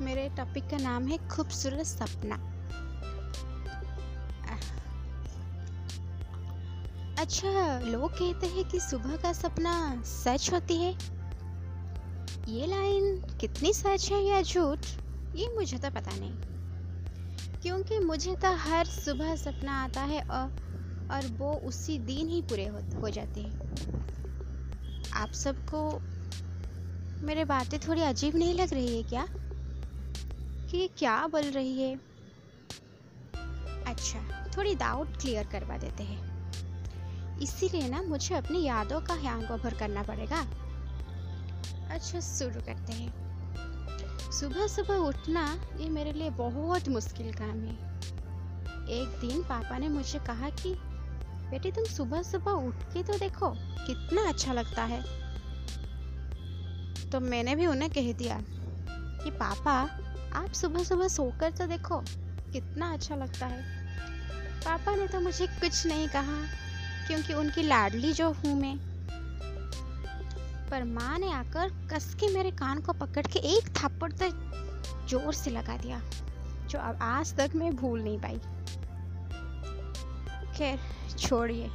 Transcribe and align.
मेरे 0.00 0.28
टॉपिक 0.28 0.68
का 0.70 0.76
नाम 0.76 1.06
है 1.06 1.18
खूबसूरत 1.28 1.86
सपना। 1.86 2.36
अच्छा 7.20 7.78
लोग 7.80 8.12
कहते 8.12 8.46
हैं 8.46 8.64
कि 8.64 8.80
सुबह 8.80 9.16
का 9.16 9.32
सपना 9.32 9.72
सच 10.02 10.52
होती 10.52 10.76
है। 10.76 10.92
ये 12.48 12.66
लाइन 12.66 13.16
कितनी 13.40 13.72
सच 13.72 14.10
है 14.12 14.22
या 14.24 14.40
झूठ 14.42 14.86
ये 15.36 15.48
मुझे 15.56 15.78
तो 15.78 15.90
पता 15.90 16.10
नहीं। 16.14 16.32
क्योंकि 17.62 17.98
मुझे 17.98 18.34
तो 18.36 18.54
हर 18.56 18.86
सुबह 18.86 19.34
सपना 19.36 19.82
आता 19.84 20.00
है 20.00 20.20
और 20.20 20.58
और 21.12 21.26
वो 21.38 21.52
उसी 21.68 21.98
दिन 21.98 22.28
ही 22.28 22.40
पूरे 22.42 22.66
हो, 22.66 22.78
हो 23.00 23.10
जाते 23.10 23.40
हैं। 23.40 23.52
आप 25.14 25.32
सबको 25.32 25.82
मेरे 27.26 27.44
बातें 27.44 27.78
थोड़ी 27.80 28.02
अजीब 28.02 28.36
नहीं 28.36 28.54
लग 28.54 28.72
रही 28.74 28.96
है 28.96 29.02
क्या? 29.02 29.26
कि 30.70 30.78
ये 30.78 30.88
क्या 30.88 31.26
बोल 31.26 31.42
रही 31.42 31.82
है? 31.82 32.00
अच्छा 33.86 34.46
थोड़ी 34.56 34.74
डाउट 34.74 35.16
क्लियर 35.16 35.46
करवा 35.46 35.78
देते 35.78 36.02
हैं। 36.02 36.30
इसीलिए 37.38 37.88
ना 37.88 38.02
मुझे 38.02 38.34
अपनी 38.34 38.64
यादों 38.64 39.00
का 39.00 39.14
हैंग 39.14 39.50
ओवर 39.50 39.74
करना 39.74 40.02
पड़ेगा। 40.02 40.40
अच्छा 41.90 42.20
शुरू 42.20 42.60
करते 42.60 42.92
हैं। 42.92 43.30
सुबह 44.32 44.66
सुबह 44.66 44.94
उठना 44.94 45.60
ये 45.80 45.88
मेरे 45.88 46.12
लिए 46.12 46.30
बहुत 46.30 46.88
मुश्किल 46.88 47.32
काम 47.32 47.64
है। 47.64 48.00
एक 48.88 49.18
दिन 49.20 49.42
पापा 49.42 49.78
ने 49.78 49.88
मुझे 49.88 50.18
कहा 50.18 50.50
कि, 50.50 50.74
बेटी, 51.50 51.72
तुम 51.72 51.84
सुबह 51.84 52.22
सुबह 52.22 52.50
उठ 52.50 52.74
के 52.74 53.02
तो 53.02 53.18
देखो, 53.18 53.54
कितना 53.58 54.28
अच्छा 54.28 54.52
लगता 54.52 54.84
है। 54.84 55.02
तो 57.10 57.20
मैंने 57.20 57.56
भी 57.56 57.66
उन्हें 57.66 57.90
कह 57.90 58.12
दिया 58.12 58.40
कि, 59.24 59.30
पापा 59.30 59.99
आप 60.36 60.52
सुबह 60.52 60.82
सुबह 60.84 61.08
सोकर 61.08 61.50
तो 61.50 61.66
देखो, 61.66 61.96
कितना 62.52 62.92
अच्छा 62.92 63.14
लगता 63.14 63.46
है। 63.46 63.62
पापा 64.64 64.94
ने 64.94 65.06
तो 65.06 65.20
मुझे 65.20 65.46
कुछ 65.46 65.86
नहीं 65.86 66.08
कहा, 66.08 66.36
क्योंकि 67.06 67.34
उनकी 67.34 67.62
लाडली 67.62 68.12
जो 68.12 68.30
हूँ 68.30 68.54
मैं। 68.60 68.76
पर 70.70 70.84
माँ 70.84 71.18
ने 71.18 71.32
आकर 71.32 71.70
कस 71.92 72.14
के 72.14 72.28
मेरे 72.34 72.50
कान 72.50 72.80
को 72.80 72.92
पकड़ 72.92 73.26
के 73.26 73.38
एक 73.48 73.68
थप्पड़ 73.76 74.12
तो 74.12 74.28
ज़ोर 75.08 75.32
से 75.34 75.50
लगा 75.50 75.76
दिया, 75.76 76.00
जो 76.70 76.78
अब 76.78 76.98
आज 77.02 77.34
तक 77.36 77.56
मैं 77.56 77.74
भूल 77.76 78.02
नहीं 78.02 78.18
पाई। 78.18 78.40
खैर, 80.58 80.78
छोड़िए। 81.18 81.70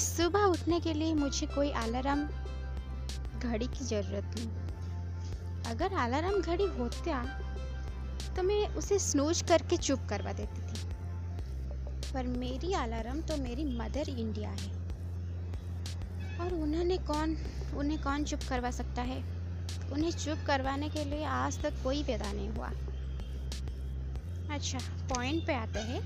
सुबह 0.00 0.44
उठने 0.44 0.80
के 0.80 0.92
लिए 0.94 1.14
मुझे 1.14 1.46
कोई 1.46 1.70
अलार्म, 1.76 2.26
घड़ी 3.40 3.66
की 3.66 3.84
ज़रूरत 3.84 4.34
नहीं। 4.38 4.48
अगर 5.66 5.92
अलार्म 5.92 6.40
घड़ी 6.40 6.66
होता 6.66 7.24
तो 8.36 8.42
मैं 8.42 8.68
उसे 8.68 8.98
स्नूज 8.98 9.42
करके 9.42 9.76
चुप 9.76 10.00
करवा 10.08 10.32
देती 10.32 10.60
थी। 10.62 10.86
पर 12.14 12.26
मेरी 12.26 12.72
अलार्म 12.72 13.20
तो 13.20 13.36
मेरी 13.36 13.64
मदर 13.64 14.08
इंडिया 14.08 14.50
है। 14.50 14.72
और 16.40 16.54
उन्होंने 16.54 16.98
कौन, 16.98 17.36
उन्हें 17.76 18.02
कौन 18.02 18.24
चुप 18.24 18.40
करवा 18.48 18.70
सकता 18.70 19.02
है? 19.02 19.18
उन्हें 19.92 20.10
चुप 20.10 20.38
करवाने 20.46 20.88
के 20.88 21.04
लिए 21.04 21.24
आज 21.24 21.62
तक 21.62 21.82
कोई 21.84 22.02
पैदा 22.04 22.32
नहीं 22.32 22.48
हुआ। 22.48 22.68
अच्छा 24.54 24.78
पॉइंट 25.14 25.46
पे 25.46 25.54
आते 25.54 25.78
हैं। 25.78 26.00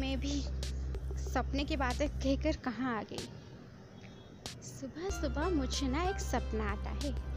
मैं 0.00 0.20
भी 0.20 0.40
सपने 1.34 1.64
की 1.64 1.76
बातें 1.76 2.08
कहकर 2.08 2.56
कहाँ 2.56 2.98
आ 2.98 3.02
गई? 3.02 3.28
सुबह 4.62 5.20
सुबह 5.20 5.48
मुझे 5.48 5.88
ना 5.88 6.02
एक 6.02 6.20
सपना 6.20 6.70
आता 6.70 6.90
है। 6.90 7.33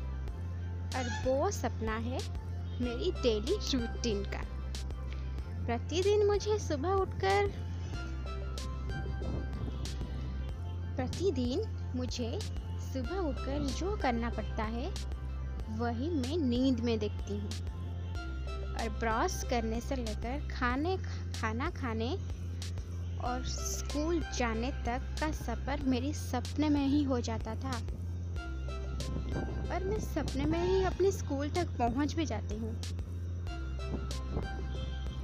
और 0.95 1.09
वो 1.25 1.49
सपना 1.51 1.95
है 1.97 2.19
मेरी 2.81 3.11
डेली 3.11 3.55
रूटीन 3.73 4.23
का। 4.23 4.43
प्रतिदिन 5.65 6.25
मुझे 6.27 6.57
सुबह 6.59 6.89
उठकर 6.89 7.47
प्रतिदिन 10.95 11.61
मुझे 11.95 12.39
सुबह 12.93 13.17
उठकर 13.19 13.65
जो 13.69 13.95
करना 13.97 14.29
पड़ता 14.29 14.63
है, 14.63 14.89
वही 15.77 16.09
मैं 16.09 16.37
नींद 16.37 16.79
में 16.79 16.97
देखती 16.99 17.33
हूँ। 17.33 17.49
और 18.73 18.89
ब्रश 18.89 19.43
करने 19.49 19.81
से 19.81 19.95
लेकर 19.95 20.47
खाने, 20.51 20.97
खाना 21.41 21.69
खाने 21.69 22.09
और 23.19 23.43
स्कूल 23.45 24.19
जाने 24.37 24.71
तक 24.85 25.15
का 25.19 25.31
सफ़र 25.31 25.83
मेरी 25.83 26.13
सपने 26.13 26.69
में 26.69 26.85
ही 26.87 27.03
हो 27.03 27.19
जाता 27.19 27.55
था। 27.55 27.79
और 29.77 29.83
मैं 29.83 29.99
सपने 29.99 30.45
में 30.45 30.63
ही 30.65 30.83
अपने 30.83 31.11
स्कूल 31.11 31.49
तक 31.49 31.67
पहुँच 31.67 32.13
भी 32.15 32.25
जाती 32.25 32.55
हूँ। 32.55 32.81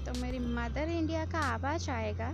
तो 0.06 0.22
मेरी 0.22 0.40
मदर 0.40 0.90
इंडिया 0.90 1.25
का 1.25 1.40
आवाज़ 1.40 1.91
आएगा। 1.91 2.30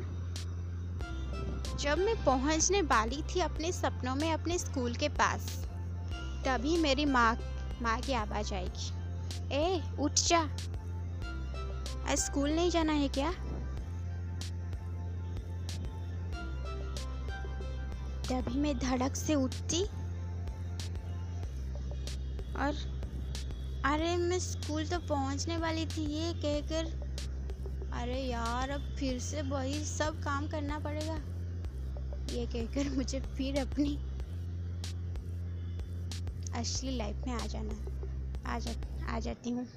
जब 1.78 1.97
मैं 1.97 2.25
पहुँचने 2.25 2.81
वाली 2.81 3.22
थी 3.22 3.40
अपने 3.40 3.72
सपनों 3.72 4.16
में 4.16 4.34
अपने 4.34 4.58
स्कूल 4.59 4.94
के 4.94 5.09
पास, 5.09 5.46
तभी 6.46 6.78
मेरी 6.78 7.06
माँ 7.06 7.38
माँ 7.81 8.00
की 8.00 8.13
आवाज़ 8.13 8.53
आएगी। 8.53 8.91
ए, 9.56 9.81
उठ 10.00 10.13
जा। 10.13 10.41
आज 12.12 12.18
स्कूल 12.18 12.50
नहीं 12.50 12.69
जाना 12.69 12.94
है 12.94 13.08
क्या? 13.08 13.31
तभी 18.29 18.59
मैं 18.59 18.78
धड़क 18.79 19.16
से 19.16 19.35
उठती। 19.35 19.85
और 22.59 22.75
अरे 23.86 24.16
मैं 24.18 24.40
स्कूल 24.40 24.86
तो 24.86 25.00
पहुँचने 25.00 25.58
वाली 25.58 25.86
थी, 25.86 26.02
ये 26.02 26.34
कहकर। 26.46 26.92
अरे 27.94 28.20
यार, 28.22 28.70
अब 28.70 28.81
फिर 28.97 29.20
से 29.20 29.42
वही 29.42 29.84
सब 29.86 30.20
काम 30.24 30.47
करना 30.47 30.80
पड़ेगा। 30.80 31.20
ये 32.34 32.46
कहकर 32.46 32.90
मुझे 32.90 33.20
फिर 33.20 33.59
अपनी 33.59 33.97
असली 36.56 36.97
लाइफ 36.97 37.28
में 37.28 37.34
आ 37.34 37.46
जाना, 37.46 38.53
आ 38.53 38.59
जा, 38.59 38.72
आ 39.16 39.20
जाती 39.20 39.50
हूँ। 39.50 39.68